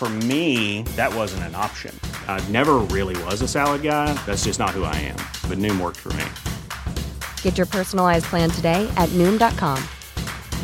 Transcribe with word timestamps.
For 0.00 0.08
me, 0.08 0.80
that 0.96 1.14
wasn't 1.14 1.42
an 1.42 1.54
option. 1.54 1.94
I 2.26 2.42
never 2.48 2.76
really 2.88 3.22
was 3.24 3.42
a 3.42 3.46
salad 3.46 3.82
guy. 3.82 4.14
That's 4.24 4.44
just 4.44 4.58
not 4.58 4.70
who 4.70 4.84
I 4.84 4.96
am. 4.96 5.16
But 5.46 5.58
Noom 5.58 5.78
worked 5.78 5.98
for 5.98 6.10
me. 6.14 6.24
Get 7.42 7.58
your 7.58 7.66
personalized 7.66 8.24
plan 8.24 8.48
today 8.48 8.90
at 8.96 9.10
Noom.com. 9.10 9.78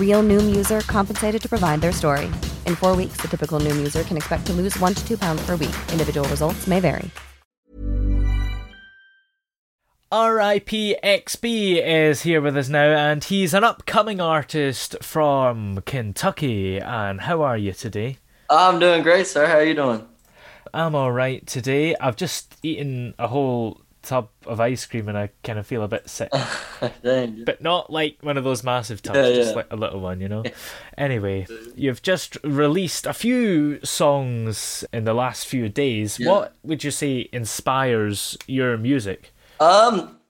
Real 0.00 0.22
Noom 0.22 0.56
user 0.56 0.80
compensated 0.86 1.42
to 1.42 1.48
provide 1.50 1.82
their 1.82 1.92
story. 1.92 2.32
In 2.64 2.76
four 2.76 2.96
weeks, 2.96 3.18
the 3.18 3.28
typical 3.28 3.60
Noom 3.60 3.76
user 3.76 4.04
can 4.04 4.16
expect 4.16 4.46
to 4.46 4.54
lose 4.54 4.74
one 4.78 4.94
to 4.94 5.06
two 5.06 5.18
pounds 5.18 5.44
per 5.44 5.56
week. 5.56 5.76
Individual 5.92 6.26
results 6.30 6.66
may 6.66 6.80
vary. 6.80 7.10
RIPXP 10.10 11.82
is 11.84 12.22
here 12.22 12.40
with 12.40 12.56
us 12.56 12.70
now, 12.70 12.86
and 12.86 13.22
he's 13.22 13.52
an 13.52 13.64
upcoming 13.64 14.18
artist 14.18 14.96
from 15.02 15.82
Kentucky. 15.84 16.78
And 16.78 17.20
how 17.20 17.42
are 17.42 17.58
you 17.58 17.74
today? 17.74 18.16
I'm 18.50 18.78
doing 18.78 19.02
great, 19.02 19.26
sir. 19.26 19.46
How 19.46 19.58
are 19.58 19.64
you 19.64 19.74
doing? 19.74 20.06
I'm 20.74 20.94
all 20.94 21.12
right 21.12 21.46
today. 21.46 21.96
I've 21.96 22.16
just 22.16 22.56
eaten 22.62 23.14
a 23.18 23.28
whole 23.28 23.82
tub 24.02 24.28
of 24.46 24.60
ice 24.60 24.86
cream, 24.86 25.08
and 25.08 25.18
I 25.18 25.30
kind 25.42 25.58
of 25.58 25.66
feel 25.66 25.82
a 25.82 25.88
bit 25.88 26.08
sick, 26.08 26.30
but 26.80 27.60
not 27.60 27.90
like 27.90 28.18
one 28.20 28.36
of 28.36 28.44
those 28.44 28.62
massive 28.62 29.02
tubs, 29.02 29.30
Yeah, 29.30 29.34
just 29.34 29.56
like 29.56 29.66
a 29.70 29.76
little 29.76 30.00
one, 30.00 30.20
you 30.20 30.28
know. 30.28 30.44
anyway, 30.98 31.46
you've 31.74 32.02
just 32.02 32.36
released 32.44 33.06
a 33.06 33.12
few 33.12 33.80
songs 33.84 34.84
in 34.92 35.04
the 35.04 35.14
last 35.14 35.46
few 35.46 35.68
days. 35.68 36.18
Yeah. 36.20 36.30
What 36.30 36.56
would 36.62 36.84
you 36.84 36.90
say 36.90 37.28
inspires 37.32 38.36
your 38.46 38.76
music? 38.76 39.32
Um, 39.58 40.20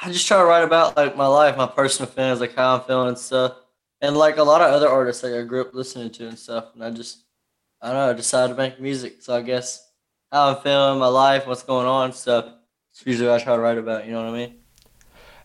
I 0.00 0.12
just 0.12 0.26
try 0.26 0.38
to 0.38 0.44
write 0.44 0.64
about 0.64 0.96
like 0.96 1.16
my 1.16 1.26
life, 1.26 1.56
my 1.56 1.66
personal 1.66 2.10
feelings, 2.10 2.40
like 2.40 2.54
how 2.54 2.76
I'm 2.76 2.82
feeling 2.82 3.08
and 3.08 3.18
stuff, 3.18 3.56
and 4.00 4.16
like 4.16 4.36
a 4.36 4.42
lot 4.42 4.60
of 4.60 4.70
other 4.72 4.88
artists 4.88 5.22
like 5.22 5.32
I 5.32 5.42
grew 5.42 5.62
up 5.62 5.74
listening 5.74 6.10
to 6.12 6.28
and 6.28 6.38
stuff. 6.38 6.74
And 6.74 6.84
I 6.84 6.90
just, 6.90 7.23
I 7.84 7.88
don't 7.88 7.96
know, 7.96 8.10
I 8.10 8.12
decided 8.14 8.54
to 8.54 8.58
make 8.58 8.80
music. 8.80 9.20
So 9.20 9.36
I 9.36 9.42
guess 9.42 9.86
how 10.32 10.48
I'm 10.48 10.62
feeling, 10.62 10.98
my 10.98 11.06
life, 11.06 11.46
what's 11.46 11.62
going 11.62 11.86
on, 11.86 12.14
stuff. 12.14 12.46
It's 12.90 13.04
usually 13.04 13.28
what 13.28 13.42
I 13.42 13.44
try 13.44 13.56
to 13.56 13.60
write 13.60 13.76
about. 13.76 14.06
You 14.06 14.12
know 14.12 14.24
what 14.24 14.34
I 14.34 14.38
mean? 14.38 14.54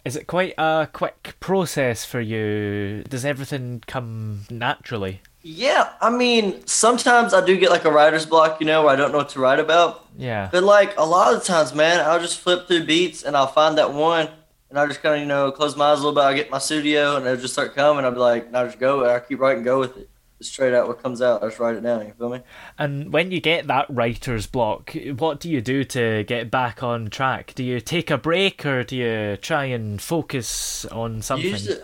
Is 0.06 0.16
it 0.16 0.26
quite 0.26 0.54
a 0.58 0.88
quick 0.94 1.36
process 1.42 2.06
for 2.06 2.22
you? 2.22 3.04
Does 3.10 3.26
everything 3.26 3.84
come 3.88 4.45
naturally? 4.50 5.22
Yeah, 5.42 5.92
I 6.00 6.10
mean, 6.10 6.66
sometimes 6.66 7.33
I 7.33 7.45
do 7.45 7.58
get 7.58 7.72
like 7.72 7.83
a 7.83 7.92
writer's 7.92 8.26
block, 8.26 8.61
you 8.61 8.67
know, 8.67 8.83
where 8.83 8.94
I 8.94 8.95
don't 8.95 9.11
know 9.11 9.17
what 9.17 9.30
to 9.30 9.42
write 9.42 9.60
about. 9.60 10.05
Yeah. 10.17 10.48
But 10.49 10.64
like 10.64 10.98
a 10.98 11.05
lot 11.05 11.33
of 11.33 11.42
the 11.42 11.45
times, 11.45 11.73
man, 11.73 11.99
I'll 11.99 12.22
just 12.22 12.39
flip 12.39 12.70
through 12.70 12.86
beats 12.86 13.23
and 13.23 13.36
I'll 13.36 13.48
find 13.48 13.78
that 13.78 13.94
one, 13.94 14.30
and 14.70 14.80
I'll 14.80 14.88
just 14.88 15.02
kind 15.02 15.16
of 15.16 15.22
you 15.22 15.28
know 15.28 15.52
close 15.52 15.76
my 15.76 15.92
eyes 15.92 15.99
a 15.99 16.04
little 16.04 16.16
bit. 16.16 16.22
I'll 16.22 16.36
get 16.36 16.45
in 16.45 16.52
my 16.52 16.60
studio 16.60 17.17
and 17.17 17.26
it'll 17.26 17.42
just 17.42 17.54
start 17.54 17.76
coming. 17.76 18.05
I'll 18.05 18.11
be 18.11 18.20
like, 18.20 18.54
I'll 18.54 18.66
just 18.66 18.80
go. 18.80 19.02
And 19.02 19.11
I 19.11 19.20
keep 19.20 19.39
writing, 19.39 19.64
go 19.64 19.80
with 19.80 19.98
it. 19.98 20.10
Straight 20.42 20.73
out 20.73 20.88
what 20.88 21.04
comes 21.04 21.22
out. 21.22 21.44
I 21.44 21.48
just 21.48 21.60
write 21.60 21.76
it 21.76 21.83
down. 21.83 22.05
You 22.05 22.14
feel 22.17 22.30
me? 22.30 22.42
And 22.77 23.11
when 23.11 23.30
you 23.30 23.42
get 23.42 23.67
that 23.67 23.88
writer's 23.89 24.48
block, 24.48 24.95
what 25.17 25.42
do 25.42 25.50
you 25.50 25.60
do 25.60 25.83
to 25.83 26.23
get 26.23 26.50
back 26.50 26.82
on 26.82 27.10
track? 27.10 27.54
Do 27.55 27.64
you 27.64 27.82
take 27.82 28.10
a 28.10 28.17
break 28.17 28.66
or 28.66 28.83
do 28.83 28.95
you 28.95 29.38
try 29.38 29.66
and 29.66 30.02
focus 30.02 30.86
on 30.86 31.22
something? 31.22 31.49
Usually, 31.49 31.80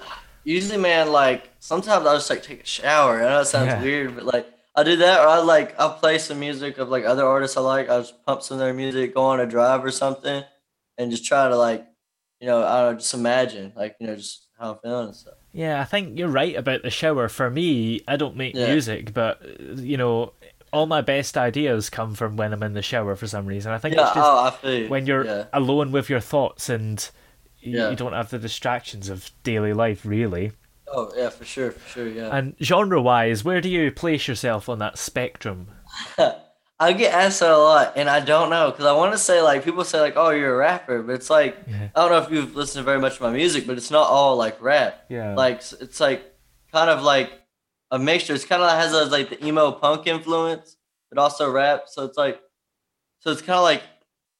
usually, 0.45 0.77
man, 0.77 1.11
like 1.11 1.49
sometimes 1.59 2.05
I'll 2.05 2.15
just 2.15 2.29
like 2.29 2.43
take 2.43 2.63
a 2.63 2.65
shower. 2.65 3.21
I 3.21 3.29
know 3.29 3.41
it 3.41 3.45
sounds 3.45 3.67
Yeah. 3.67 3.81
weird, 3.81 4.15
but 4.15 4.23
like 4.25 4.47
I 4.73 4.83
do 4.83 4.95
that, 4.97 5.19
or 5.19 5.27
I 5.27 5.39
like 5.39 5.77
I'll 5.79 5.93
play 5.93 6.17
some 6.17 6.39
music 6.39 6.77
of 6.77 6.87
like 6.87 7.03
other 7.03 7.25
artists 7.25 7.57
I 7.57 7.61
like. 7.61 7.89
I'll 7.89 8.01
just 8.01 8.25
pump 8.25 8.41
some 8.41 8.55
of 8.55 8.59
their 8.59 8.73
music, 8.73 9.13
go 9.15 9.23
on 9.23 9.39
a 9.41 9.45
drive 9.45 9.83
or 9.83 9.91
something, 9.91 10.43
and 10.97 11.11
just 11.11 11.25
try 11.25 11.47
to 11.49 11.57
like, 11.57 11.85
you 12.39 12.47
know, 12.47 12.63
I 12.63 12.81
don't 12.81 12.93
know, 12.93 12.99
just 12.99 13.13
imagine 13.13 13.73
like 13.75 13.97
you 13.99 14.07
know 14.07 14.15
just 14.15 14.47
how 14.57 14.71
I'm 14.73 14.79
feeling 14.79 15.07
and 15.07 15.15
stuff. 15.15 15.33
Yeah, 15.55 15.79
I 15.79 15.85
think 15.85 16.19
you're 16.19 16.27
right 16.27 16.55
about 16.55 16.81
the 16.83 16.89
shower. 16.89 17.29
For 17.29 17.49
me, 17.49 18.01
I 18.09 18.17
don't 18.17 18.35
make 18.35 18.55
Yeah. 18.55 18.67
music, 18.67 19.13
but 19.13 19.41
you 19.79 19.95
know, 19.95 20.33
all 20.73 20.85
my 20.85 20.99
best 20.99 21.37
ideas 21.37 21.89
come 21.89 22.13
from 22.13 22.35
when 22.35 22.51
I'm 22.51 22.61
in 22.61 22.73
the 22.73 22.81
shower 22.81 23.15
for 23.15 23.25
some 23.27 23.45
reason. 23.45 23.71
I 23.71 23.77
think 23.77 23.95
Yeah, 23.95 24.01
it's 24.07 24.15
just 24.15 24.27
oh, 24.29 24.43
I 24.43 24.51
feel 24.51 24.73
you. 24.83 24.87
when 24.89 25.07
you're 25.07 25.25
yeah. 25.25 25.45
alone 25.53 25.93
with 25.93 26.09
your 26.09 26.19
thoughts 26.19 26.67
and 26.67 27.09
you, 27.61 27.89
you 27.89 27.95
don't 27.95 28.11
have 28.11 28.29
the 28.31 28.37
distractions 28.37 29.09
of 29.09 29.31
daily 29.43 29.71
life, 29.71 30.05
really. 30.05 30.51
Oh 30.87 31.09
yeah, 31.15 31.29
for 31.29 31.45
sure, 31.45 31.71
for 31.71 31.89
sure, 31.89 32.07
yeah. 32.09 32.35
And 32.35 32.55
genre 32.61 33.01
wise, 33.01 33.43
where 33.45 33.61
do 33.61 33.69
you 33.69 33.91
place 33.91 34.27
yourself 34.27 34.67
on 34.67 34.79
that 34.79 34.97
spectrum? 34.97 35.67
I 36.79 36.91
get 36.91 37.13
asked 37.13 37.39
that 37.39 37.51
a 37.51 37.57
lot, 37.57 37.93
and 37.95 38.09
I 38.09 38.19
don't 38.19 38.49
know 38.49 38.69
because 38.69 38.85
I 38.85 38.91
want 38.91 39.13
to 39.13 39.17
say 39.17 39.41
like 39.41 39.63
people 39.63 39.83
say 39.85 40.01
like, 40.01 40.15
"Oh, 40.17 40.31
you're 40.31 40.53
a 40.53 40.57
rapper," 40.57 41.01
but 41.01 41.15
it's 41.15 41.29
like 41.29 41.57
Yeah. 41.67 41.89
I 41.95 42.01
don't 42.01 42.11
know 42.11 42.17
if 42.17 42.31
you've 42.31 42.55
listened 42.55 42.81
to 42.81 42.85
very 42.85 42.99
much 42.99 43.15
of 43.15 43.21
my 43.21 43.31
music, 43.31 43.65
but 43.65 43.77
it's 43.77 43.91
not 43.91 44.09
all 44.09 44.35
like 44.35 44.61
rap. 44.61 45.05
Yeah. 45.09 45.35
Like 45.35 45.61
it's 45.79 45.99
like 45.99 46.33
kind 46.71 46.89
of 46.89 47.01
like 47.01 47.31
a 47.91 47.99
mixture. 47.99 48.33
It's 48.33 48.45
kind 48.45 48.61
of 48.61 48.69
has 48.69 48.93
a, 48.93 49.05
like 49.05 49.29
the 49.29 49.45
emo 49.45 49.71
punk 49.71 50.07
influence, 50.07 50.75
but 51.09 51.17
also 51.17 51.49
rap. 51.49 51.85
So 51.87 52.03
it's 52.03 52.17
like, 52.17 52.41
so 53.19 53.31
it's 53.31 53.41
kind 53.41 53.57
of 53.57 53.63
like 53.63 53.83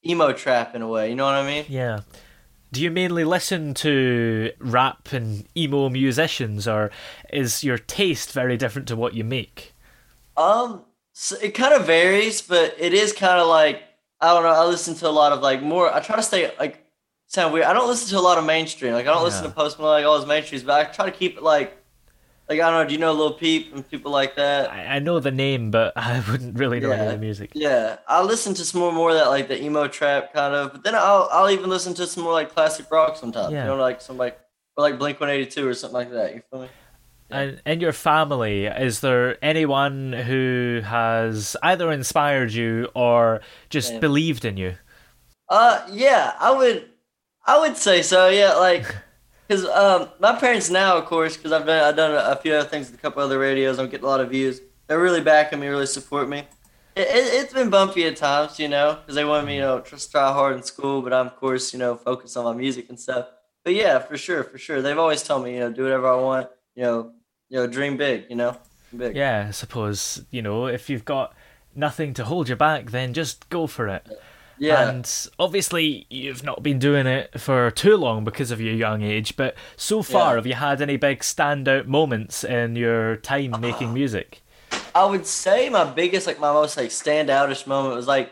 emo 0.05 0.33
trap 0.33 0.75
in 0.75 0.81
a 0.81 0.87
way. 0.87 1.09
You 1.09 1.15
know 1.15 1.25
what 1.25 1.35
I 1.35 1.45
mean? 1.47 1.65
Yeah. 1.69 2.01
Do 2.71 2.81
you 2.81 2.91
mainly 2.91 3.23
listen 3.23 3.73
to 3.75 4.51
rap 4.59 5.13
and 5.13 5.47
emo 5.55 5.87
musicians, 5.87 6.67
or 6.67 6.91
is 7.31 7.63
your 7.63 7.77
taste 7.77 8.33
very 8.33 8.57
different 8.57 8.89
to 8.89 8.97
what 8.97 9.13
you 9.13 9.23
make? 9.23 9.73
Um, 10.35 10.83
so 11.17 11.37
it 11.41 11.53
kind 11.53 11.73
of 11.73 11.85
varies, 11.85 12.41
but 12.41 12.75
it 12.77 12.93
is 12.93 13.13
kind 13.13 13.39
of 13.39 13.47
like 13.47 13.81
I 14.19 14.33
don't 14.33 14.43
know. 14.43 14.49
I 14.49 14.65
listen 14.65 14.95
to 14.95 15.07
a 15.07 15.09
lot 15.09 15.31
of 15.31 15.39
like 15.39 15.63
more. 15.63 15.91
I 15.91 16.01
try 16.01 16.17
to 16.17 16.21
stay 16.21 16.51
like 16.59 16.85
sound 17.27 17.53
weird. 17.53 17.65
I 17.65 17.73
don't 17.73 17.87
listen 17.87 18.09
to 18.09 18.19
a 18.19 18.21
lot 18.21 18.37
of 18.37 18.45
mainstream. 18.45 18.91
Like 18.91 19.07
I 19.07 19.13
don't 19.13 19.23
listen 19.23 19.45
to 19.45 19.49
Post 19.49 19.79
Malone, 19.79 19.93
like 19.93 20.05
all 20.05 20.19
those 20.19 20.27
mainstreams, 20.27 20.65
but 20.65 20.87
I 20.87 20.91
try 20.91 21.05
to 21.05 21.11
keep 21.11 21.37
it 21.37 21.43
like 21.43 21.81
like 22.49 22.59
I 22.59 22.69
don't 22.69 22.83
know. 22.83 22.85
Do 22.85 22.93
you 22.93 22.99
know 22.99 23.13
Lil 23.13 23.31
Peep 23.35 23.73
and 23.73 23.89
people 23.89 24.11
like 24.11 24.35
that? 24.35 24.69
I, 24.69 24.97
I 24.97 24.99
know 24.99 25.21
the 25.21 25.31
name, 25.31 25.71
but 25.71 25.93
I 25.95 26.21
wouldn't 26.29 26.59
really 26.59 26.81
know 26.81 26.91
any 26.91 27.05
of 27.05 27.11
the 27.13 27.17
music. 27.17 27.51
Yeah, 27.53 27.95
I 28.09 28.21
listen 28.21 28.53
to 28.53 28.65
some 28.65 28.81
more 28.81 28.91
more 28.91 29.11
of 29.11 29.15
that 29.15 29.29
like 29.29 29.47
the 29.47 29.63
emo 29.63 29.87
trap 29.87 30.33
kind 30.33 30.53
of. 30.53 30.73
But 30.73 30.83
then 30.83 30.95
I'll 30.95 31.29
I'll 31.31 31.49
even 31.49 31.69
listen 31.69 31.93
to 31.93 32.07
some 32.07 32.25
more 32.25 32.33
like 32.33 32.53
classic 32.53 32.91
rock 32.91 33.15
sometimes. 33.15 33.53
Yeah. 33.53 33.63
You 33.63 33.69
know, 33.69 33.77
like 33.77 34.01
some 34.01 34.17
like 34.17 34.37
or 34.75 34.83
like 34.83 34.99
Blink 34.99 35.21
One 35.21 35.29
Eighty 35.29 35.49
Two 35.49 35.65
or 35.65 35.73
something 35.73 35.95
like 35.95 36.11
that. 36.11 36.35
You 36.35 36.41
feel 36.51 36.63
me? 36.63 36.67
And 37.29 37.61
in 37.65 37.79
your 37.81 37.93
family, 37.93 38.65
is 38.65 39.01
there 39.01 39.43
anyone 39.43 40.13
who 40.13 40.81
has 40.85 41.57
either 41.63 41.91
inspired 41.91 42.51
you 42.51 42.89
or 42.93 43.41
just 43.69 43.93
Yeah. 43.93 43.99
believed 43.99 44.45
in 44.45 44.57
you? 44.57 44.75
Uh, 45.49 45.85
yeah, 45.91 46.33
I 46.39 46.51
would, 46.51 46.89
I 47.45 47.59
would 47.59 47.77
say 47.77 48.01
so. 48.01 48.29
Yeah, 48.29 48.53
like, 48.53 48.85
cause 49.49 49.65
um, 49.65 50.09
my 50.19 50.35
parents 50.35 50.69
now, 50.69 50.97
of 50.97 51.05
course, 51.05 51.35
cause 51.37 51.51
I've 51.51 51.65
done, 51.65 51.83
I've 51.83 51.95
done 51.95 52.13
a, 52.13 52.35
few 52.35 52.53
other 52.53 52.67
things 52.69 52.89
with 52.91 52.99
a 52.99 53.01
couple 53.01 53.23
other 53.23 53.39
radios. 53.39 53.79
I'm 53.79 53.89
getting 53.89 54.05
a 54.05 54.09
lot 54.09 54.21
of 54.21 54.29
views. 54.29 54.61
They're 54.87 54.99
really 54.99 55.21
backing 55.21 55.59
me, 55.59 55.67
really 55.67 55.87
support 55.87 56.29
me. 56.29 56.39
It, 56.95 57.07
it, 57.07 57.33
it's 57.43 57.53
been 57.53 57.69
bumpy 57.69 58.05
at 58.05 58.15
times, 58.17 58.59
you 58.59 58.67
know, 58.67 58.99
cause 59.05 59.15
they 59.15 59.25
want 59.25 59.45
me, 59.47 59.55
you 59.55 59.61
know, 59.61 59.81
just 59.81 60.11
try 60.11 60.31
hard 60.31 60.55
in 60.55 60.63
school, 60.63 61.01
but 61.01 61.11
I'm 61.11 61.27
of 61.27 61.35
course, 61.37 61.73
you 61.73 61.79
know, 61.79 61.95
focused 61.95 62.37
on 62.37 62.45
my 62.45 62.53
music 62.53 62.89
and 62.89 62.99
stuff. 62.99 63.27
But 63.63 63.73
yeah, 63.73 63.97
for 63.99 64.15
sure, 64.15 64.43
for 64.43 64.57
sure, 64.59 64.81
they've 64.81 64.97
always 64.97 65.23
told 65.23 65.43
me, 65.43 65.55
you 65.55 65.59
know, 65.59 65.71
do 65.71 65.83
whatever 65.83 66.07
I 66.07 66.15
want, 66.15 66.49
you 66.75 66.83
know, 66.83 67.11
you 67.49 67.57
know, 67.57 67.67
dream 67.67 67.97
big, 67.97 68.25
you 68.29 68.35
know, 68.35 68.57
big. 68.95 69.15
Yeah, 69.15 69.45
I 69.47 69.51
suppose, 69.51 70.23
you 70.31 70.41
know, 70.41 70.67
if 70.67 70.89
you've 70.89 71.05
got 71.05 71.33
nothing 71.75 72.13
to 72.15 72.25
hold 72.25 72.49
you 72.49 72.55
back, 72.55 72.91
then 72.91 73.13
just 73.13 73.49
go 73.49 73.67
for 73.67 73.87
it. 73.87 74.07
yeah. 74.57 74.89
And 74.89 75.29
obviously, 75.37 76.05
you've 76.09 76.43
not 76.43 76.63
been 76.63 76.79
doing 76.79 77.05
it 77.07 77.39
for 77.39 77.69
too 77.71 77.97
long 77.97 78.23
because 78.23 78.51
of 78.51 78.61
your 78.61 78.73
young 78.73 79.01
age, 79.01 79.35
but 79.35 79.55
so 79.75 80.01
far, 80.01 80.31
Yeah. 80.31 80.35
have 80.35 80.47
you 80.47 80.53
had 80.53 80.81
any 80.81 80.97
big 80.97 81.19
standout 81.19 81.87
moments 81.87 82.43
in 82.43 82.75
your 82.75 83.17
time 83.17 83.53
ah. 83.53 83.57
making 83.57 83.93
music? 83.93 84.41
I 84.93 85.05
would 85.05 85.25
say 85.25 85.67
my 85.69 85.83
biggest, 85.83 86.25
like 86.25 86.39
my 86.39 86.53
most 86.53 86.77
like 86.77 86.89
standoutish 86.89 87.67
moment 87.67 87.95
was 87.95 88.07
like 88.07 88.31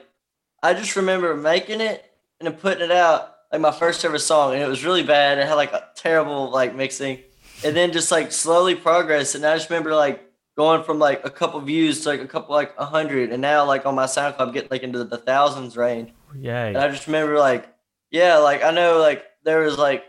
I 0.62 0.74
just 0.74 0.96
remember 0.96 1.36
making 1.36 1.82
it 1.82 2.10
and 2.40 2.48
then 2.48 2.56
putting 2.58 2.84
it 2.86 2.92
out. 2.92 3.36
like 3.52 3.60
my 3.60 3.72
first 3.72 4.04
ever 4.06 4.18
song, 4.18 4.54
and 4.54 4.64
it 4.64 4.68
was 4.68 4.86
really 4.86 5.04
bad. 5.04 5.38
It 5.38 5.46
had 5.46 5.56
like 5.56 5.74
a 5.74 5.84
terrible 5.96 6.50
like 6.50 6.74
mixing, 6.74 7.20
and 7.66 7.76
then 7.76 7.92
just 7.92 8.12
like 8.12 8.32
slowly 8.32 8.76
progress. 8.76 9.36
And 9.36 9.46
I 9.46 9.56
just 9.56 9.70
remember 9.70 9.94
like 9.96 10.22
going 10.58 10.84
from 10.84 11.00
like 11.00 11.26
a 11.26 11.30
couple 11.30 11.60
views 11.62 12.02
to 12.02 12.10
like 12.10 12.22
a 12.22 12.28
couple 12.28 12.56
like 12.56 12.74
a 12.78 12.86
hundred, 12.86 13.32
and 13.32 13.42
now 13.42 13.66
like 13.66 13.86
on 13.86 13.96
my 13.96 14.06
SoundCloud, 14.06 14.36
I'm 14.40 14.52
getting 14.52 14.70
like 14.72 14.84
into 14.84 15.04
the, 15.04 15.18
thousands 15.18 15.76
range. 15.78 16.12
Yeah. 16.38 16.66
And 16.66 16.78
I 16.78 16.88
just 16.90 17.08
remember 17.08 17.38
like, 17.38 17.68
yeah, 18.12 18.38
like 18.38 18.64
I 18.64 18.72
know 18.72 19.00
like 19.00 19.24
there 19.44 19.60
was 19.60 19.78
like 19.78 20.04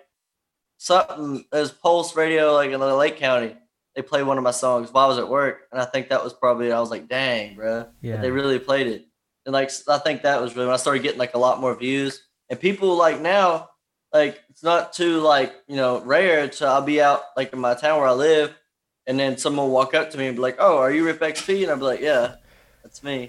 something. 0.78 1.44
There's 1.52 1.70
Pulse 1.70 2.16
Radio 2.16 2.52
like 2.52 2.70
in 2.70 2.80
the 2.80 2.94
Lake 2.94 3.16
County. 3.16 3.56
They 3.94 4.02
played 4.02 4.24
one 4.24 4.38
of 4.38 4.44
my 4.44 4.50
songs 4.50 4.92
while 4.92 5.04
I 5.04 5.08
was 5.08 5.18
at 5.18 5.28
work, 5.28 5.62
and 5.70 5.80
I 5.80 5.84
think 5.84 6.08
that 6.08 6.22
was 6.24 6.32
probably 6.32 6.72
I 6.72 6.80
was 6.80 6.90
like, 6.90 7.08
dang, 7.08 7.54
bro, 7.54 7.86
Yeah. 8.02 8.16
they 8.16 8.30
really 8.30 8.58
played 8.58 8.88
it. 8.88 9.06
And 9.46 9.52
like 9.52 9.70
I 9.88 9.98
think 9.98 10.22
that 10.22 10.40
was 10.40 10.54
really 10.54 10.66
when 10.66 10.74
I 10.74 10.78
started 10.78 11.02
getting 11.02 11.18
like 11.18 11.34
a 11.34 11.38
lot 11.38 11.60
more 11.60 11.74
views, 11.76 12.22
and 12.50 12.58
people 12.58 12.96
like 12.96 13.20
now, 13.20 13.68
like 14.14 14.42
it's 14.48 14.62
not 14.62 14.92
too 14.92 15.20
like 15.20 15.52
you 15.66 15.76
know 15.76 16.00
rare. 16.00 16.48
to 16.48 16.66
I'll 16.66 16.82
be 16.82 17.02
out 17.02 17.22
like 17.36 17.52
in 17.52 17.58
my 17.58 17.74
town 17.74 17.98
where 17.98 18.08
I 18.08 18.12
live, 18.12 18.54
and 19.06 19.18
then 19.18 19.36
someone 19.36 19.66
will 19.66 19.74
walk 19.74 19.92
up 19.92 20.10
to 20.12 20.18
me 20.18 20.28
and 20.28 20.36
be 20.36 20.42
like, 20.42 20.56
"Oh, 20.58 20.78
are 20.78 20.92
you 20.92 21.04
Rip 21.04 21.20
XP?" 21.20 21.62
And 21.62 21.70
I'll 21.72 21.76
be 21.76 21.82
like, 21.82 22.00
"Yeah, 22.00 22.36
that's 22.82 23.02
me." 23.02 23.28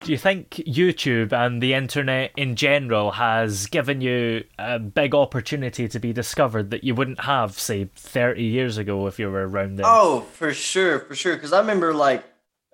Do 0.00 0.12
you 0.12 0.18
think 0.18 0.50
YouTube 0.50 1.32
and 1.32 1.62
the 1.62 1.72
internet 1.72 2.32
in 2.36 2.56
general 2.56 3.12
has 3.12 3.66
given 3.68 4.02
you 4.02 4.44
a 4.58 4.78
big 4.78 5.14
opportunity 5.14 5.88
to 5.88 5.98
be 5.98 6.12
discovered 6.12 6.70
that 6.72 6.84
you 6.84 6.94
wouldn't 6.94 7.20
have, 7.20 7.58
say, 7.58 7.88
30 7.96 8.42
years 8.42 8.76
ago 8.76 9.06
if 9.06 9.18
you 9.18 9.30
were 9.30 9.48
around 9.48 9.76
then? 9.76 9.86
Oh, 9.88 10.20
for 10.32 10.52
sure, 10.52 10.98
for 11.00 11.14
sure. 11.14 11.36
Because 11.36 11.54
I 11.54 11.60
remember 11.60 11.94
like 11.94 12.22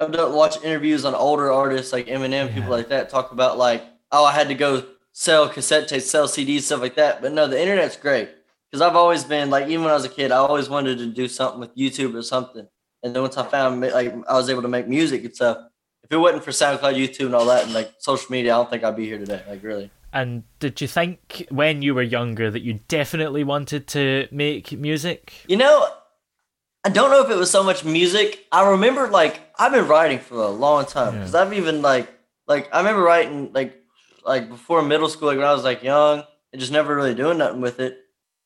I've 0.00 0.10
done 0.10 0.32
watch 0.34 0.56
interviews 0.64 1.04
on 1.04 1.14
older 1.14 1.52
artists 1.52 1.92
like 1.92 2.06
Eminem, 2.06 2.48
Yeah. 2.48 2.54
people 2.54 2.70
like 2.70 2.88
that, 2.88 3.10
talk 3.10 3.30
about 3.30 3.58
like, 3.58 3.84
oh, 4.10 4.24
I 4.24 4.32
had 4.32 4.48
to 4.48 4.54
go 4.54 4.82
sell 5.12 5.48
cassette 5.48 5.86
tapes, 5.86 6.10
sell 6.10 6.26
CDs, 6.26 6.62
stuff 6.62 6.80
like 6.80 6.96
that. 6.96 7.22
But 7.22 7.32
no, 7.32 7.46
the 7.46 7.60
internet's 7.60 7.96
great 7.96 8.28
because 8.68 8.80
I've 8.82 8.96
always 8.96 9.22
been 9.22 9.50
like, 9.50 9.68
even 9.68 9.82
when 9.84 9.90
I 9.92 9.94
was 9.94 10.04
a 10.04 10.08
kid, 10.08 10.32
I 10.32 10.38
always 10.38 10.68
wanted 10.68 10.98
to 10.98 11.06
do 11.06 11.28
something 11.28 11.60
with 11.60 11.76
YouTube 11.76 12.14
or 12.16 12.22
something. 12.22 12.66
And 13.04 13.14
then 13.14 13.22
once 13.22 13.36
I 13.36 13.46
found 13.46 13.80
like 13.82 14.12
I 14.28 14.34
was 14.34 14.50
able 14.50 14.62
to 14.62 14.68
make 14.68 14.88
music 14.88 15.24
and 15.24 15.34
stuff, 15.34 15.58
if 16.04 16.12
it 16.12 16.16
wasn't 16.16 16.44
for 16.44 16.50
SoundCloud, 16.50 16.96
YouTube, 16.96 17.26
and 17.26 17.34
all 17.34 17.46
that, 17.46 17.64
and 17.64 17.72
like 17.72 17.92
social 17.98 18.30
media, 18.30 18.54
I 18.54 18.56
don't 18.58 18.70
think 18.70 18.84
I'd 18.84 18.96
be 18.96 19.06
here 19.06 19.18
today. 19.18 19.42
Like 19.48 19.62
really. 19.62 19.90
And 20.12 20.42
did 20.58 20.80
you 20.80 20.88
think 20.88 21.46
when 21.50 21.82
you 21.82 21.94
were 21.94 22.02
younger 22.02 22.50
that 22.50 22.62
you 22.62 22.80
definitely 22.88 23.44
wanted 23.44 23.86
to 23.88 24.26
make 24.32 24.72
music? 24.72 25.32
You 25.46 25.56
know, 25.56 25.86
I 26.84 26.88
don't 26.88 27.10
know 27.10 27.22
if 27.24 27.30
it 27.30 27.36
was 27.36 27.50
so 27.50 27.62
much 27.62 27.84
music. 27.84 28.46
I 28.50 28.70
remember 28.70 29.08
like 29.08 29.40
I've 29.58 29.72
been 29.72 29.86
writing 29.86 30.18
for 30.18 30.36
a 30.42 30.48
long 30.48 30.86
time 30.86 31.14
because 31.14 31.34
I've 31.34 31.52
even 31.52 31.82
like 31.82 32.08
like 32.48 32.74
I 32.74 32.78
remember 32.78 33.02
writing 33.02 33.52
like 33.52 33.76
like 34.24 34.48
before 34.48 34.82
middle 34.82 35.08
school, 35.08 35.28
like 35.28 35.38
when 35.38 35.46
I 35.46 35.52
was 35.52 35.64
like 35.64 35.82
young, 35.82 36.24
and 36.52 36.60
just 36.60 36.72
never 36.72 36.94
really 36.94 37.14
doing 37.14 37.38
nothing 37.38 37.60
with 37.60 37.80
it. 37.80 37.98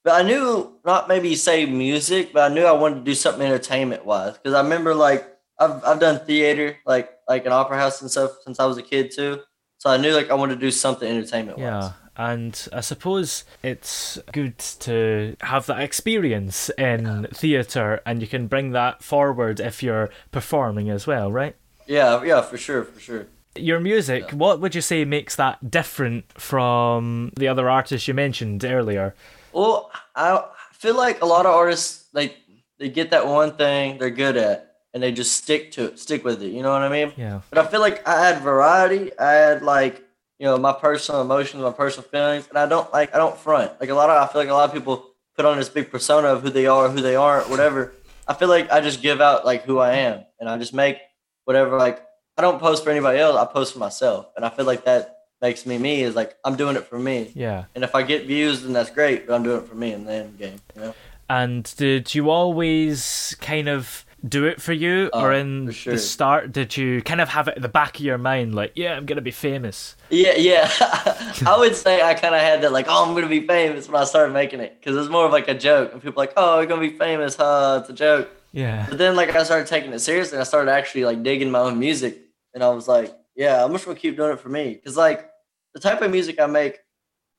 But 0.02 0.20
I 0.20 0.22
knew 0.22 0.78
not 0.84 1.08
maybe 1.08 1.34
say 1.34 1.64
music, 1.64 2.32
but 2.34 2.50
I 2.50 2.54
knew 2.54 2.64
I 2.64 2.72
wanted 2.72 2.96
to 2.96 3.04
do 3.04 3.14
something 3.14 3.42
entertainment 3.42 4.04
wise 4.04 4.34
because 4.34 4.52
I 4.52 4.60
remember 4.60 4.94
like 4.94 5.33
I've 5.58 5.84
I've 5.84 6.00
done 6.00 6.24
theater 6.24 6.76
like 6.86 7.10
like 7.28 7.46
an 7.46 7.52
opera 7.52 7.78
house 7.78 8.00
and 8.00 8.10
stuff 8.10 8.32
since 8.44 8.60
I 8.60 8.66
was 8.66 8.78
a 8.78 8.82
kid 8.82 9.10
too. 9.10 9.40
So 9.78 9.90
I 9.90 9.96
knew 9.96 10.14
like 10.14 10.30
I 10.30 10.34
wanted 10.34 10.54
to 10.54 10.60
do 10.60 10.70
something 10.70 11.08
entertainment. 11.08 11.58
Yeah. 11.58 11.92
And 12.16 12.68
I 12.72 12.80
suppose 12.80 13.44
it's 13.62 14.18
good 14.32 14.58
to 14.58 15.36
have 15.40 15.66
that 15.66 15.80
experience 15.80 16.70
in 16.78 17.26
theatre 17.32 18.00
and 18.06 18.20
you 18.20 18.28
can 18.28 18.46
bring 18.46 18.70
that 18.70 19.02
forward 19.02 19.58
if 19.58 19.82
you're 19.82 20.10
performing 20.30 20.90
as 20.90 21.06
well, 21.06 21.32
right? 21.32 21.56
Yeah, 21.86 22.22
yeah, 22.22 22.40
for 22.40 22.56
sure, 22.56 22.84
for 22.84 23.00
sure. 23.00 23.26
Your 23.56 23.80
music, 23.80 24.30
what 24.30 24.60
would 24.60 24.74
you 24.74 24.80
say 24.80 25.04
makes 25.04 25.36
that 25.36 25.70
different 25.70 26.40
from 26.40 27.32
the 27.36 27.48
other 27.48 27.68
artists 27.68 28.06
you 28.06 28.14
mentioned 28.14 28.64
earlier? 28.64 29.14
Well, 29.52 29.90
I 30.14 30.44
feel 30.72 30.96
like 30.96 31.20
a 31.20 31.26
lot 31.26 31.46
of 31.46 31.54
artists 31.54 32.08
like 32.12 32.36
they 32.78 32.88
get 32.88 33.10
that 33.10 33.26
one 33.26 33.56
thing 33.56 33.98
they're 33.98 34.10
good 34.10 34.36
at 34.36 34.73
and 34.94 35.02
they 35.02 35.12
just 35.12 35.36
stick 35.36 35.72
to 35.72 35.86
it, 35.86 35.98
stick 35.98 36.24
with 36.24 36.42
it. 36.42 36.52
You 36.52 36.62
know 36.62 36.72
what 36.72 36.82
I 36.82 36.88
mean? 36.88 37.12
Yeah. 37.16 37.40
But 37.50 37.58
I 37.58 37.66
feel 37.66 37.80
like 37.80 38.06
I 38.08 38.30
add 38.30 38.42
variety. 38.42 39.16
I 39.18 39.34
add 39.34 39.62
like 39.62 40.02
you 40.38 40.46
know 40.46 40.56
my 40.56 40.72
personal 40.72 41.20
emotions, 41.20 41.62
my 41.62 41.72
personal 41.72 42.08
feelings, 42.08 42.48
and 42.48 42.56
I 42.56 42.66
don't 42.66 42.90
like 42.92 43.14
I 43.14 43.18
don't 43.18 43.36
front. 43.36 43.72
Like 43.80 43.90
a 43.90 43.94
lot 43.94 44.08
of 44.08 44.28
I 44.28 44.32
feel 44.32 44.40
like 44.40 44.48
a 44.48 44.54
lot 44.54 44.68
of 44.68 44.74
people 44.74 45.10
put 45.36 45.44
on 45.44 45.58
this 45.58 45.68
big 45.68 45.90
persona 45.90 46.28
of 46.28 46.42
who 46.42 46.50
they 46.50 46.66
are, 46.66 46.88
who 46.88 47.00
they 47.00 47.16
aren't, 47.16 47.50
whatever. 47.50 47.92
I 48.26 48.34
feel 48.34 48.48
like 48.48 48.70
I 48.70 48.80
just 48.80 49.02
give 49.02 49.20
out 49.20 49.44
like 49.44 49.64
who 49.64 49.78
I 49.78 49.96
am, 49.96 50.24
and 50.38 50.48
I 50.48 50.56
just 50.56 50.72
make 50.72 50.98
whatever. 51.44 51.76
Like 51.76 52.04
I 52.38 52.42
don't 52.42 52.60
post 52.60 52.84
for 52.84 52.90
anybody 52.90 53.18
else. 53.18 53.36
I 53.36 53.44
post 53.52 53.72
for 53.72 53.80
myself, 53.80 54.28
and 54.36 54.44
I 54.44 54.48
feel 54.48 54.64
like 54.64 54.84
that 54.84 55.18
makes 55.42 55.66
me 55.66 55.76
me. 55.76 56.02
Is 56.02 56.14
like 56.14 56.36
I'm 56.44 56.54
doing 56.54 56.76
it 56.76 56.86
for 56.86 56.98
me. 56.98 57.32
Yeah. 57.34 57.64
And 57.74 57.82
if 57.82 57.96
I 57.96 58.04
get 58.04 58.26
views, 58.26 58.62
then 58.62 58.72
that's 58.72 58.90
great. 58.90 59.26
But 59.26 59.34
I'm 59.34 59.42
doing 59.42 59.62
it 59.62 59.68
for 59.68 59.74
me 59.74 59.92
in 59.92 60.04
the 60.04 60.12
end 60.12 60.38
game. 60.38 60.60
You 60.76 60.82
know. 60.82 60.94
And 61.28 61.74
did 61.76 62.14
you 62.14 62.30
always 62.30 63.34
kind 63.40 63.68
of 63.68 64.03
do 64.26 64.46
it 64.46 64.60
for 64.62 64.72
you, 64.72 65.10
uh, 65.12 65.20
or 65.20 65.32
Oh, 65.32 65.36
in 65.36 65.70
sure. 65.70 65.92
the 65.92 65.98
start 65.98 66.50
did 66.52 66.76
you 66.76 67.02
kind 67.02 67.20
of 67.20 67.28
have 67.28 67.48
it 67.48 67.56
at 67.56 67.62
the 67.62 67.68
back 67.68 67.98
of 67.98 68.04
your 68.04 68.16
mind, 68.18 68.54
like, 68.54 68.72
yeah, 68.74 68.96
I'm 68.96 69.04
gonna 69.06 69.20
be 69.20 69.30
famous? 69.30 69.96
Yeah, 70.10 70.34
yeah. 70.36 70.70
I 71.46 71.56
would 71.58 71.76
say 71.76 72.00
I 72.02 72.14
kind 72.14 72.34
of 72.34 72.40
had 72.40 72.62
that, 72.62 72.72
like, 72.72 72.86
oh, 72.88 73.04
I'm 73.06 73.14
gonna 73.14 73.28
be 73.28 73.46
famous 73.46 73.88
when 73.88 74.00
I 74.00 74.04
started 74.04 74.32
making 74.32 74.60
it, 74.60 74.76
because 74.80 74.96
it's 74.96 75.10
more 75.10 75.26
of 75.26 75.32
like 75.32 75.48
a 75.48 75.54
joke, 75.54 75.92
and 75.92 76.02
people 76.02 76.20
like, 76.20 76.32
oh, 76.36 76.58
you're 76.58 76.66
gonna 76.66 76.80
be 76.80 76.96
famous, 76.96 77.36
huh? 77.36 77.78
It's 77.80 77.90
a 77.90 77.92
joke. 77.92 78.30
Yeah. 78.52 78.86
But 78.88 78.98
then, 78.98 79.16
like, 79.16 79.34
I 79.34 79.42
started 79.42 79.66
taking 79.66 79.92
it 79.92 79.98
seriously, 79.98 80.36
and 80.36 80.40
I 80.40 80.44
started 80.44 80.70
actually 80.70 81.04
like 81.04 81.22
digging 81.22 81.50
my 81.50 81.58
own 81.60 81.78
music, 81.78 82.18
and 82.54 82.62
I 82.64 82.68
was 82.70 82.88
like, 82.88 83.14
yeah, 83.36 83.64
I'm 83.64 83.72
just 83.72 83.84
gonna 83.84 83.98
keep 83.98 84.16
doing 84.16 84.32
it 84.32 84.40
for 84.40 84.48
me, 84.48 84.74
because 84.74 84.96
like 84.96 85.28
the 85.74 85.80
type 85.80 86.00
of 86.02 86.10
music 86.10 86.40
I 86.40 86.46
make, 86.46 86.78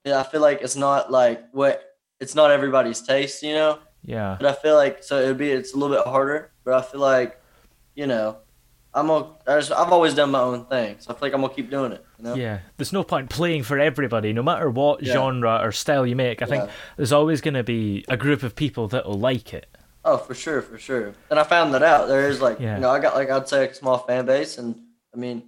yeah, 0.04 0.20
I 0.20 0.22
feel 0.22 0.40
like 0.42 0.60
it's 0.62 0.76
not 0.76 1.10
like 1.10 1.42
what 1.52 1.82
it's 2.20 2.34
not 2.34 2.50
everybody's 2.50 3.00
taste, 3.00 3.42
you 3.42 3.54
know. 3.54 3.78
Yeah. 4.04 4.36
But 4.38 4.46
I 4.46 4.52
feel 4.60 4.76
like 4.76 5.02
so 5.02 5.20
it'd 5.20 5.38
be 5.38 5.50
it's 5.50 5.74
a 5.74 5.76
little 5.78 5.96
bit 5.96 6.06
harder, 6.06 6.52
but 6.66 6.74
I 6.74 6.82
feel 6.82 7.00
like, 7.00 7.40
you 7.94 8.06
know, 8.06 8.36
I'm 8.92 9.06
gonna, 9.06 9.28
I 9.46 9.56
just, 9.58 9.72
I've 9.72 9.92
always 9.92 10.14
done 10.14 10.30
my 10.30 10.40
own 10.40 10.64
thing, 10.66 10.96
so 10.98 11.10
I 11.10 11.14
feel 11.14 11.20
like 11.28 11.32
I'm 11.34 11.40
gonna 11.42 11.54
keep 11.54 11.70
doing 11.70 11.92
it. 11.92 12.04
You 12.18 12.24
know? 12.24 12.34
Yeah, 12.34 12.58
there's 12.76 12.92
no 12.92 13.04
point 13.04 13.30
playing 13.30 13.62
for 13.62 13.78
everybody, 13.78 14.32
no 14.32 14.42
matter 14.42 14.68
what 14.68 15.02
Yeah. 15.02 15.12
genre 15.12 15.60
or 15.62 15.70
style 15.72 16.06
you 16.06 16.16
make. 16.16 16.42
I 16.42 16.46
think 16.46 16.68
there's 16.96 17.12
always 17.12 17.40
going 17.42 17.54
to 17.54 17.62
be 17.62 18.04
a 18.08 18.16
group 18.16 18.42
of 18.42 18.54
people 18.56 18.88
that'll 18.88 19.18
like 19.18 19.52
it. 19.54 19.66
Oh, 20.04 20.16
for 20.16 20.34
sure, 20.34 20.62
for 20.62 20.78
sure. 20.78 21.12
And 21.30 21.38
I 21.38 21.42
found 21.44 21.74
that 21.74 21.82
out. 21.82 22.08
There 22.08 22.28
is 22.28 22.40
like, 22.40 22.58
Yeah. 22.58 22.76
you 22.76 22.80
know, 22.80 22.90
I 22.90 22.98
got 23.00 23.14
like 23.14 23.28
I'd 23.30 23.48
say 23.48 23.68
a 23.68 23.74
small 23.74 23.98
fan 23.98 24.24
base, 24.26 24.56
and 24.58 24.80
I 25.14 25.18
mean, 25.18 25.42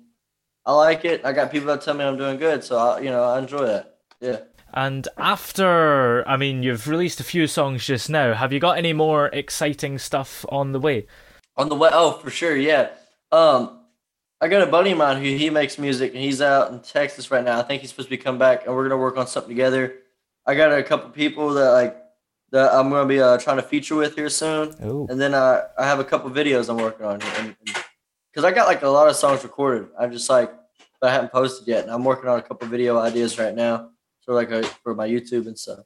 I 0.67 0.75
like 0.75 1.05
it. 1.07 1.25
I 1.25 1.33
got 1.33 1.51
people 1.51 1.69
that 1.69 1.81
tell 1.81 1.95
me 1.95 2.05
I'm 2.05 2.19
doing 2.19 2.37
good, 2.37 2.63
so 2.63 2.77
I, 2.77 3.01
you 3.01 3.09
know, 3.11 3.25
I 3.25 3.39
enjoy 3.39 3.65
that. 3.67 3.97
Yeah. 4.21 4.41
And 4.75 5.09
after, 5.17 6.27
I 6.29 6.37
mean, 6.37 6.63
you've 6.63 6.89
released 6.89 7.21
a 7.21 7.25
few 7.25 7.47
songs 7.47 7.87
just 7.87 8.11
now. 8.11 8.35
Have 8.35 8.53
you 8.53 8.61
got 8.61 8.79
any 8.79 8.93
more 8.93 9.27
exciting 9.29 9.99
stuff 9.99 10.45
on 10.51 10.73
the 10.73 10.81
way? 10.81 11.07
On 11.57 11.69
the 11.69 11.75
way, 11.75 11.91
oh, 11.93 12.13
for 12.13 12.31
sure, 12.31 12.57
yeah. 12.57 12.91
Um, 13.33 13.81
I 14.41 14.49
got 14.49 14.63
a 14.63 14.71
buddy 14.71 14.93
of 14.93 14.99
mine 14.99 15.17
who 15.17 15.29
he 15.29 15.51
makes 15.51 15.79
music, 15.79 16.15
and 16.15 16.23
he's 16.23 16.41
out 16.41 16.71
in 16.71 16.81
Texas 16.81 17.31
right 17.31 17.45
now. 17.45 17.59
I 17.59 17.63
think 17.63 17.81
he's 17.81 17.91
supposed 17.91 18.09
to 18.09 18.11
be 18.11 18.23
coming 18.23 18.39
back, 18.39 18.67
and 18.67 18.75
we're 18.75 18.89
gonna 18.89 19.01
work 19.01 19.17
on 19.17 19.27
something 19.27 19.51
together. 19.51 19.97
I 20.47 20.55
got 20.55 20.73
a 20.73 20.83
couple 20.83 21.11
people 21.11 21.55
that 21.55 21.73
like 21.73 21.97
that 22.53 22.73
I'm 22.73 22.89
gonna 22.91 23.09
be 23.09 23.21
uh, 23.21 23.39
trying 23.39 23.57
to 23.57 23.63
feature 23.63 23.97
with 23.97 24.15
here 24.15 24.29
soon, 24.29 24.75
Ooh. 24.85 25.07
and 25.11 25.21
then 25.21 25.35
uh, 25.35 25.63
I 25.77 25.87
have 25.87 25.99
a 25.99 26.05
couple 26.05 26.31
videos 26.31 26.69
I'm 26.69 26.77
working 26.77 27.05
on 27.05 27.21
here, 27.21 27.57
because 28.31 28.45
I 28.45 28.53
got 28.53 28.69
like 28.69 28.83
a 28.83 28.89
lot 28.89 29.09
of 29.09 29.17
songs 29.17 29.43
recorded, 29.43 29.89
I'm 29.99 30.13
just 30.13 30.31
like 30.31 30.53
but 31.01 31.11
I 31.11 31.13
haven't 31.13 31.33
posted 31.33 31.67
yet, 31.69 31.85
and 31.85 31.93
I'm 31.93 32.05
working 32.05 32.29
on 32.29 32.39
a 32.39 32.43
couple 32.43 32.67
video 32.69 32.99
ideas 32.99 33.39
right 33.39 33.55
now, 33.55 33.91
so 34.29 34.35
like 34.35 34.53
uh 34.53 34.63
for 34.85 34.95
my 34.95 35.09
YouTube 35.09 35.47
and 35.47 35.59
stuff. 35.59 35.81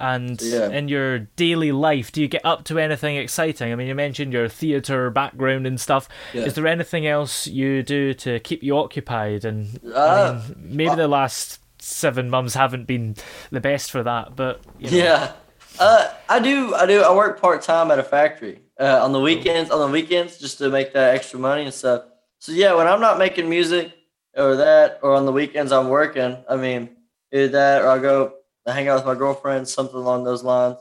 And 0.00 0.40
So, 0.40 0.46
yeah. 0.46 0.76
in 0.76 0.88
your 0.88 1.20
daily 1.36 1.70
life, 1.70 2.10
do 2.10 2.20
you 2.20 2.26
get 2.26 2.44
up 2.44 2.64
to 2.64 2.80
anything 2.80 3.16
exciting? 3.16 3.72
I 3.72 3.76
mean, 3.76 3.86
you 3.86 3.94
mentioned 3.94 4.32
your 4.32 4.48
theatre 4.48 5.08
background 5.10 5.66
and 5.68 5.80
stuff. 5.80 6.08
Yeah. 6.32 6.42
Is 6.46 6.54
there 6.54 6.66
anything 6.66 7.06
else 7.06 7.46
you 7.46 7.84
do 7.84 8.12
to 8.14 8.40
keep 8.40 8.64
you 8.64 8.76
occupied? 8.76 9.44
And 9.44 9.78
I 9.94 9.98
Uh, 9.98 10.42
mean, 10.58 10.76
maybe 10.76 10.96
the 10.96 11.06
last 11.06 11.60
seven 11.78 12.28
months 12.28 12.54
haven't 12.54 12.86
been 12.88 13.14
the 13.52 13.60
best 13.60 13.92
for 13.92 14.02
that, 14.02 14.34
but 14.34 14.60
you 14.80 14.90
know. 14.90 14.96
Yeah. 14.96 15.32
Uh, 15.78 16.08
I 16.28 16.38
do. 16.40 16.74
I 16.74 16.86
do. 16.86 17.02
I 17.02 17.14
work 17.14 17.40
part 17.40 17.62
time 17.62 17.90
at 17.92 17.98
a 18.00 18.04
factory 18.04 18.60
uh, 18.80 19.04
on 19.04 19.12
the 19.12 19.20
weekends. 19.20 19.70
On 19.70 19.78
the 19.78 19.92
weekends, 19.92 20.38
just 20.38 20.58
to 20.58 20.70
make 20.70 20.92
that 20.94 21.14
extra 21.14 21.38
money 21.38 21.64
and 21.64 21.74
stuff. 21.74 22.02
So 22.40 22.50
yeah, 22.52 22.74
when 22.74 22.86
I'm 22.86 23.00
not 23.00 23.18
making 23.18 23.48
music 23.48 23.92
or 24.36 24.56
that, 24.56 24.98
or 25.02 25.14
on 25.14 25.24
the 25.26 25.32
weekends 25.32 25.70
I'm 25.72 25.88
working. 25.88 26.36
I 26.48 26.56
mean, 26.56 26.90
either 27.34 27.48
that 27.48 27.82
or 27.82 27.88
I 27.88 27.98
go 27.98 28.32
hang 28.66 28.88
out 28.88 28.96
with 28.96 29.04
my 29.06 29.14
girlfriend, 29.14 29.68
something 29.68 29.96
along 29.96 30.24
those 30.24 30.42
lines. 30.42 30.76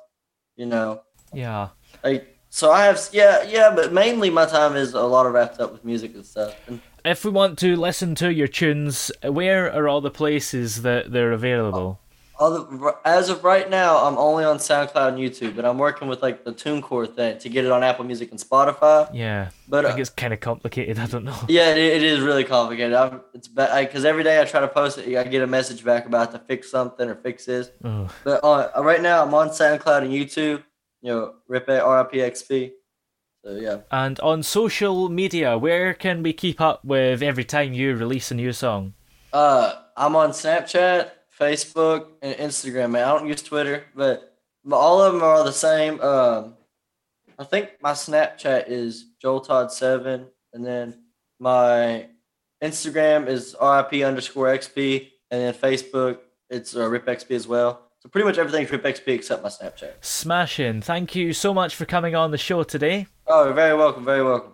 You 0.56 0.68
know, 0.68 1.02
Yeah. 1.34 1.70
like 2.04 2.28
so 2.50 2.72
I 2.72 2.86
have 2.86 3.02
yeah 3.12 3.42
yeah, 3.44 3.74
but 3.76 3.92
mainly 3.92 4.30
my 4.30 4.46
time 4.46 4.76
is 4.76 4.94
a 4.94 5.02
lot 5.02 5.26
of 5.26 5.34
wrapped 5.34 5.60
up 5.60 5.72
with 5.74 5.84
music 5.84 6.14
and 6.14 6.26
stuff. 6.26 6.56
And 6.68 6.80
If 7.04 7.26
we 7.26 7.32
want 7.32 7.58
to 7.60 7.76
listen 7.76 8.14
to 8.16 8.32
your 8.32 8.48
tunes, 8.48 9.12
where 9.24 9.74
are 9.74 9.88
all 9.90 10.00
the 10.00 10.12
places 10.12 10.84
that 10.84 11.12
they're 11.12 11.32
available? 11.34 12.00
As 13.06 13.30
of 13.30 13.44
right 13.44 13.70
now, 13.70 13.98
I'm 13.98 14.18
only 14.18 14.44
on 14.44 14.58
SoundCloud 14.58 15.10
and 15.10 15.18
YouTube, 15.18 15.56
but 15.56 15.66
I'm 15.66 15.78
working 15.78 16.08
with 16.08 16.22
like 16.22 16.44
the 16.44 16.52
TuneCore 16.52 17.16
thing 17.16 17.38
to 17.40 17.50
get 17.50 17.66
it 17.66 17.72
on 17.72 17.84
Apple 17.84 18.06
Music 18.06 18.32
and 18.32 18.40
Spotify. 18.40 19.10
Yeah, 19.14 19.50
But, 19.68 19.86
I 19.86 19.90
think 19.90 20.00
uh, 20.00 20.02
it's 20.02 20.10
kind 20.10 20.34
of 20.34 20.40
complicated. 20.40 21.00
I 21.04 21.06
don't 21.06 21.26
know. 21.26 21.38
Yeah, 21.48 21.72
it, 21.72 21.78
it 21.78 22.04
is 22.04 22.20
really 22.22 22.44
complicated. 22.44 22.94
I'm, 22.94 23.22
it's 23.34 23.48
because 23.48 24.06
every 24.06 24.24
day 24.24 24.42
I 24.42 24.46
try 24.46 24.62
to 24.62 24.68
post 24.68 24.98
it, 24.98 25.18
I 25.18 25.24
get 25.24 25.42
a 25.42 25.48
message 25.48 25.84
back 25.84 26.06
about 26.06 26.32
to 26.32 26.40
fix 26.40 26.70
something 26.70 27.08
or 27.10 27.16
fix 27.16 27.46
this. 27.46 27.72
Oh. 27.84 28.10
But 28.24 28.44
uh, 28.44 28.72
right 28.78 29.02
now, 29.02 29.24
I'm 29.24 29.34
on 29.34 29.50
SoundCloud 29.50 30.04
and 30.04 30.12
YouTube. 30.12 30.64
You 31.02 31.10
know, 31.12 31.34
Rip 31.48 31.68
RIPXP. 31.68 32.72
So 33.44 33.56
yeah, 33.56 33.80
And 33.92 34.20
on 34.22 34.42
social 34.42 35.10
media, 35.10 35.58
where 35.58 35.94
can 35.94 36.24
we 36.24 36.32
keep 36.32 36.62
up 36.62 36.86
with 36.86 37.22
every 37.22 37.44
time 37.44 37.74
you 37.74 37.94
release 37.94 38.32
a 38.32 38.36
new 38.36 38.54
song? 38.54 38.94
uh, 39.34 39.74
I'm 39.98 40.16
on 40.16 40.30
Snapchat, 40.30 41.10
Facebook, 41.44 42.08
and 42.22 42.36
Instagram. 42.38 42.92
Man, 42.92 43.08
I 43.08 43.18
don't 43.18 43.28
use 43.28 43.42
Twitter, 43.42 43.84
but, 43.96 44.38
but 44.64 44.78
all 44.78 45.02
of 45.02 45.14
them 45.14 45.22
are 45.22 45.44
the 45.44 45.52
same. 45.52 46.00
Um, 46.02 46.56
I 47.38 47.44
think 47.44 47.72
my 47.82 47.92
Snapchat 47.92 48.66
is 48.68 49.08
Joel 49.22 49.42
Todd 49.42 49.72
seven, 49.72 50.28
and 50.54 50.66
then 50.66 51.00
my 51.40 52.08
Instagram 52.64 53.28
is 53.28 53.56
RIP 53.62 54.04
underscore 54.04 54.48
XP, 54.48 55.10
and 55.32 55.42
then 55.42 55.54
Facebook 55.54 56.20
it's 56.50 56.76
uh, 56.76 56.88
Rip 56.88 57.06
XP 57.06 57.32
as 57.32 57.48
well. 57.48 57.82
So 58.00 58.10
pretty 58.10 58.26
much 58.26 58.38
everything's 58.38 58.72
Rip 58.72 58.84
XP 58.84 59.08
except 59.08 59.44
my 59.44 59.50
Snapchat. 59.50 59.94
Smashing. 60.02 60.82
Thank 60.82 61.16
you 61.16 61.34
so 61.34 61.54
much 61.54 61.76
for 61.76 61.86
coming 61.86 62.16
on 62.16 62.32
the 62.32 62.38
show 62.38 62.64
today. 62.64 63.08
Oh, 63.28 63.46
you're 63.46 63.54
very 63.54 63.76
welcome, 63.76 64.06
very 64.06 64.24
welcome. 64.24 64.54